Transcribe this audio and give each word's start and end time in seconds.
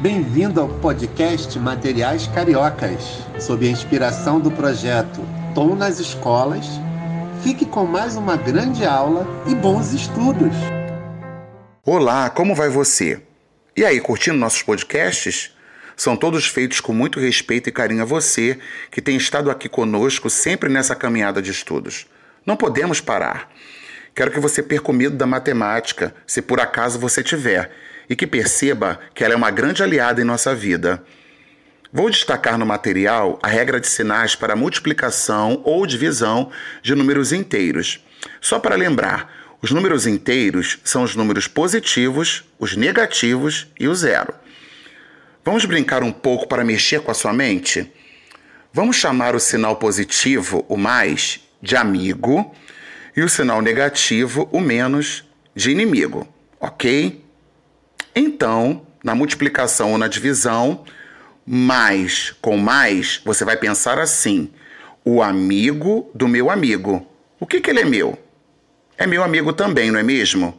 Bem-vindo 0.00 0.60
ao 0.60 0.68
podcast 0.68 1.58
Materiais 1.58 2.28
Cariocas, 2.28 3.02
sob 3.40 3.66
a 3.66 3.70
inspiração 3.70 4.38
do 4.38 4.48
projeto 4.48 5.20
Tom 5.56 5.74
nas 5.74 5.98
Escolas. 5.98 6.66
Fique 7.42 7.66
com 7.66 7.84
mais 7.84 8.14
uma 8.14 8.36
grande 8.36 8.84
aula 8.84 9.26
e 9.48 9.56
bons 9.56 9.92
estudos. 9.92 10.54
Olá, 11.84 12.30
como 12.30 12.54
vai 12.54 12.68
você? 12.68 13.20
E 13.76 13.84
aí, 13.84 14.00
curtindo 14.00 14.38
nossos 14.38 14.62
podcasts? 14.62 15.52
São 15.96 16.16
todos 16.16 16.46
feitos 16.46 16.80
com 16.80 16.92
muito 16.92 17.18
respeito 17.18 17.68
e 17.68 17.72
carinho 17.72 18.02
a 18.02 18.06
você 18.06 18.56
que 18.92 19.02
tem 19.02 19.16
estado 19.16 19.50
aqui 19.50 19.68
conosco 19.68 20.30
sempre 20.30 20.68
nessa 20.68 20.94
caminhada 20.94 21.42
de 21.42 21.50
estudos. 21.50 22.06
Não 22.46 22.56
podemos 22.56 23.00
parar. 23.00 23.50
Quero 24.18 24.32
que 24.32 24.40
você 24.40 24.64
perca 24.64 24.90
o 24.90 24.92
medo 24.92 25.16
da 25.16 25.28
matemática, 25.28 26.12
se 26.26 26.42
por 26.42 26.58
acaso 26.58 26.98
você 26.98 27.22
tiver, 27.22 27.70
e 28.10 28.16
que 28.16 28.26
perceba 28.26 28.98
que 29.14 29.22
ela 29.22 29.32
é 29.32 29.36
uma 29.36 29.48
grande 29.48 29.80
aliada 29.80 30.20
em 30.20 30.24
nossa 30.24 30.56
vida. 30.56 31.04
Vou 31.92 32.10
destacar 32.10 32.58
no 32.58 32.66
material 32.66 33.38
a 33.40 33.46
regra 33.46 33.78
de 33.78 33.86
sinais 33.86 34.34
para 34.34 34.56
multiplicação 34.56 35.62
ou 35.64 35.86
divisão 35.86 36.50
de 36.82 36.96
números 36.96 37.32
inteiros. 37.32 38.04
Só 38.40 38.58
para 38.58 38.74
lembrar, 38.74 39.32
os 39.62 39.70
números 39.70 40.04
inteiros 40.04 40.80
são 40.82 41.04
os 41.04 41.14
números 41.14 41.46
positivos, 41.46 42.42
os 42.58 42.74
negativos 42.74 43.68
e 43.78 43.86
o 43.86 43.94
zero. 43.94 44.34
Vamos 45.44 45.64
brincar 45.64 46.02
um 46.02 46.10
pouco 46.10 46.48
para 46.48 46.64
mexer 46.64 47.02
com 47.02 47.12
a 47.12 47.14
sua 47.14 47.32
mente? 47.32 47.88
Vamos 48.72 48.96
chamar 48.96 49.36
o 49.36 49.38
sinal 49.38 49.76
positivo, 49.76 50.66
o 50.68 50.76
mais, 50.76 51.38
de 51.62 51.76
amigo 51.76 52.52
e 53.18 53.22
o 53.22 53.28
sinal 53.28 53.60
negativo, 53.60 54.48
o 54.52 54.60
menos, 54.60 55.24
de 55.52 55.72
inimigo, 55.72 56.24
ok? 56.60 57.24
Então, 58.14 58.86
na 59.02 59.12
multiplicação 59.12 59.90
ou 59.90 59.98
na 59.98 60.06
divisão, 60.06 60.84
mais 61.44 62.30
com 62.40 62.56
mais, 62.56 63.20
você 63.24 63.44
vai 63.44 63.56
pensar 63.56 63.98
assim: 63.98 64.52
o 65.04 65.20
amigo 65.20 66.08
do 66.14 66.28
meu 66.28 66.48
amigo. 66.48 67.04
O 67.40 67.46
que, 67.46 67.60
que 67.60 67.70
ele 67.70 67.80
é 67.80 67.84
meu? 67.84 68.16
É 68.96 69.04
meu 69.04 69.24
amigo 69.24 69.52
também, 69.52 69.90
não 69.90 69.98
é 69.98 70.04
mesmo? 70.04 70.56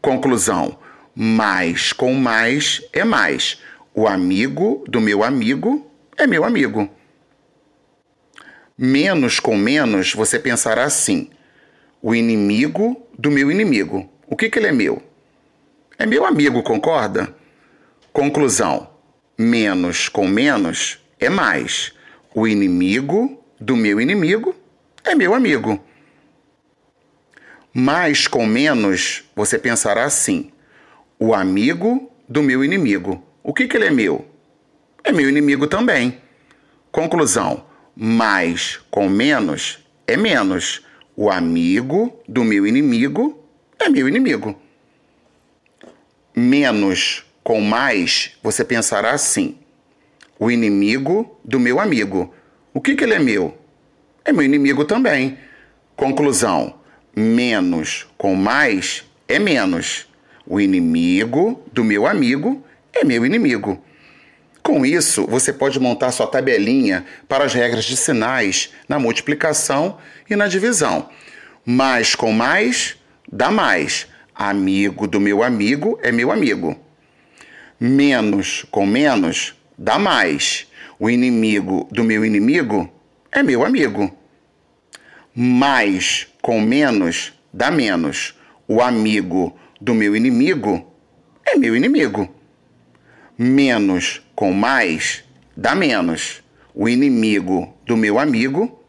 Conclusão: 0.00 0.78
mais 1.16 1.92
com 1.92 2.14
mais 2.14 2.80
é 2.92 3.02
mais. 3.02 3.60
O 3.92 4.06
amigo 4.06 4.84
do 4.86 5.00
meu 5.00 5.24
amigo 5.24 5.90
é 6.16 6.28
meu 6.28 6.44
amigo. 6.44 6.88
Menos 8.78 9.40
com 9.40 9.56
menos, 9.56 10.14
você 10.14 10.38
pensará 10.38 10.84
assim: 10.84 11.28
o 12.06 12.14
inimigo 12.14 13.04
do 13.18 13.32
meu 13.32 13.50
inimigo. 13.50 14.08
O 14.28 14.36
que, 14.36 14.48
que 14.48 14.60
ele 14.60 14.68
é 14.68 14.72
meu? 14.72 15.02
É 15.98 16.06
meu 16.06 16.24
amigo, 16.24 16.62
concorda? 16.62 17.34
Conclusão: 18.12 18.88
menos 19.36 20.08
com 20.08 20.28
menos 20.28 21.00
é 21.18 21.28
mais. 21.28 21.92
O 22.32 22.46
inimigo 22.46 23.42
do 23.60 23.74
meu 23.74 24.00
inimigo 24.00 24.54
é 25.02 25.16
meu 25.16 25.34
amigo. 25.34 25.84
Mais 27.74 28.28
com 28.28 28.46
menos, 28.46 29.24
você 29.34 29.58
pensará 29.58 30.04
assim: 30.04 30.52
o 31.18 31.34
amigo 31.34 32.08
do 32.28 32.40
meu 32.40 32.62
inimigo. 32.62 33.20
O 33.42 33.52
que, 33.52 33.66
que 33.66 33.76
ele 33.76 33.86
é 33.86 33.90
meu? 33.90 34.24
É 35.02 35.10
meu 35.10 35.28
inimigo 35.28 35.66
também. 35.66 36.22
Conclusão: 36.92 37.66
mais 37.96 38.78
com 38.92 39.08
menos 39.08 39.84
é 40.06 40.16
menos. 40.16 40.85
O 41.16 41.30
amigo 41.30 42.20
do 42.28 42.44
meu 42.44 42.66
inimigo 42.66 43.42
é 43.78 43.88
meu 43.88 44.06
inimigo. 44.06 44.54
Menos 46.34 47.24
com 47.42 47.58
mais, 47.60 48.36
você 48.42 48.62
pensará 48.62 49.12
assim: 49.12 49.56
o 50.38 50.50
inimigo 50.50 51.38
do 51.42 51.58
meu 51.58 51.80
amigo. 51.80 52.34
O 52.74 52.82
que, 52.82 52.94
que 52.94 53.04
ele 53.04 53.14
é 53.14 53.18
meu? 53.18 53.56
É 54.26 54.32
meu 54.32 54.42
inimigo 54.42 54.84
também. 54.84 55.38
Conclusão: 55.96 56.74
menos 57.14 58.06
com 58.18 58.34
mais 58.34 59.02
é 59.26 59.38
menos. 59.38 60.06
O 60.46 60.60
inimigo 60.60 61.62
do 61.72 61.82
meu 61.82 62.06
amigo 62.06 62.62
é 62.92 63.04
meu 63.04 63.24
inimigo. 63.24 63.82
Com 64.66 64.84
isso, 64.84 65.24
você 65.28 65.52
pode 65.52 65.78
montar 65.78 66.10
sua 66.10 66.26
tabelinha 66.26 67.06
para 67.28 67.44
as 67.44 67.54
regras 67.54 67.84
de 67.84 67.96
sinais 67.96 68.70
na 68.88 68.98
multiplicação 68.98 69.98
e 70.28 70.34
na 70.34 70.48
divisão. 70.48 71.08
Mais 71.64 72.16
com 72.16 72.32
mais 72.32 72.96
dá 73.30 73.48
mais. 73.48 74.08
Amigo 74.34 75.06
do 75.06 75.20
meu 75.20 75.44
amigo 75.44 76.00
é 76.02 76.10
meu 76.10 76.32
amigo. 76.32 76.76
Menos 77.78 78.66
com 78.68 78.84
menos 78.84 79.54
dá 79.78 80.00
mais. 80.00 80.66
O 80.98 81.08
inimigo 81.08 81.86
do 81.92 82.02
meu 82.02 82.24
inimigo 82.24 82.92
é 83.30 83.44
meu 83.44 83.64
amigo. 83.64 84.12
Mais 85.32 86.26
com 86.42 86.60
menos 86.60 87.32
dá 87.54 87.70
menos. 87.70 88.34
O 88.66 88.82
amigo 88.82 89.56
do 89.80 89.94
meu 89.94 90.16
inimigo 90.16 90.92
é 91.46 91.54
meu 91.54 91.76
inimigo. 91.76 92.35
Menos 93.38 94.22
com 94.34 94.52
mais 94.52 95.24
dá 95.56 95.74
menos. 95.74 96.42
O 96.74 96.88
inimigo 96.88 97.74
do 97.86 97.96
meu 97.96 98.18
amigo 98.18 98.82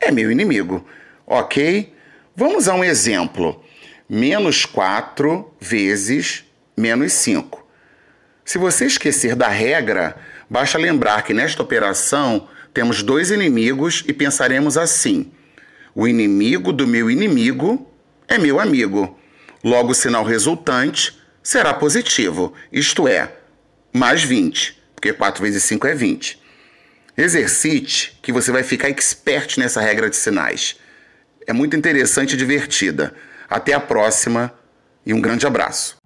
é 0.00 0.10
meu 0.10 0.30
inimigo. 0.30 0.86
Ok? 1.26 1.94
Vamos 2.34 2.68
a 2.68 2.74
um 2.74 2.84
exemplo. 2.84 3.62
Menos 4.08 4.64
4 4.64 5.54
vezes 5.60 6.44
menos 6.76 7.12
5. 7.12 7.66
Se 8.44 8.58
você 8.58 8.86
esquecer 8.86 9.34
da 9.36 9.48
regra, 9.48 10.16
basta 10.50 10.78
lembrar 10.78 11.22
que 11.22 11.32
nesta 11.32 11.62
operação 11.62 12.48
temos 12.74 13.02
dois 13.02 13.30
inimigos 13.30 14.04
e 14.06 14.12
pensaremos 14.12 14.76
assim: 14.76 15.30
o 15.94 16.08
inimigo 16.08 16.72
do 16.72 16.86
meu 16.86 17.10
inimigo 17.10 17.88
é 18.26 18.38
meu 18.38 18.58
amigo. 18.58 19.18
Logo, 19.62 19.92
o 19.92 19.94
sinal 19.94 20.24
resultante 20.24 21.16
será 21.42 21.72
positivo, 21.72 22.52
isto 22.72 23.06
é, 23.06 23.32
mais 23.92 24.22
20, 24.22 24.80
porque 24.94 25.12
4 25.12 25.42
vezes 25.42 25.62
5 25.64 25.86
é 25.86 25.94
20. 25.94 26.40
Exercite 27.16 28.18
que 28.22 28.32
você 28.32 28.50
vai 28.50 28.62
ficar 28.62 28.88
expert 28.88 29.58
nessa 29.58 29.80
regra 29.80 30.08
de 30.08 30.16
sinais. 30.16 30.76
É 31.46 31.52
muito 31.52 31.76
interessante 31.76 32.32
e 32.32 32.36
divertida. 32.36 33.14
Até 33.48 33.74
a 33.74 33.80
próxima 33.80 34.52
e 35.04 35.12
um 35.12 35.20
grande 35.20 35.46
abraço. 35.46 36.01